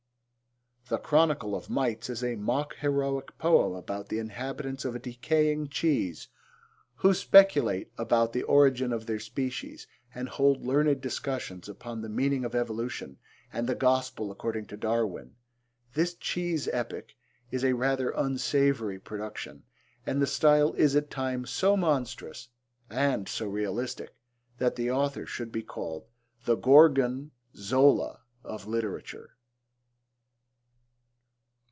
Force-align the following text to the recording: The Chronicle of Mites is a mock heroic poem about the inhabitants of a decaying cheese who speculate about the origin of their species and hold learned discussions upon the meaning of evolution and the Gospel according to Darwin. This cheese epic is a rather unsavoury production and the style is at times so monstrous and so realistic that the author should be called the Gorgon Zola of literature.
The 0.89 0.97
Chronicle 0.97 1.55
of 1.55 1.69
Mites 1.69 2.09
is 2.09 2.21
a 2.21 2.35
mock 2.35 2.75
heroic 2.75 3.37
poem 3.37 3.75
about 3.75 4.09
the 4.09 4.19
inhabitants 4.19 4.83
of 4.83 4.93
a 4.93 4.99
decaying 4.99 5.69
cheese 5.69 6.27
who 6.95 7.13
speculate 7.13 7.89
about 7.97 8.33
the 8.33 8.43
origin 8.43 8.91
of 8.91 9.05
their 9.05 9.19
species 9.21 9.87
and 10.13 10.27
hold 10.27 10.65
learned 10.65 10.99
discussions 10.99 11.69
upon 11.69 12.01
the 12.01 12.09
meaning 12.09 12.43
of 12.43 12.53
evolution 12.55 13.19
and 13.53 13.67
the 13.69 13.75
Gospel 13.75 14.31
according 14.33 14.65
to 14.65 14.75
Darwin. 14.75 15.37
This 15.93 16.13
cheese 16.13 16.67
epic 16.73 17.15
is 17.51 17.63
a 17.63 17.71
rather 17.71 18.09
unsavoury 18.09 18.99
production 18.99 19.63
and 20.05 20.21
the 20.21 20.27
style 20.27 20.73
is 20.73 20.93
at 20.97 21.09
times 21.09 21.51
so 21.51 21.77
monstrous 21.77 22.49
and 22.89 23.29
so 23.29 23.47
realistic 23.47 24.13
that 24.57 24.75
the 24.75 24.91
author 24.91 25.25
should 25.25 25.53
be 25.53 25.63
called 25.63 26.03
the 26.43 26.55
Gorgon 26.57 27.31
Zola 27.55 28.19
of 28.43 28.67
literature. 28.67 29.37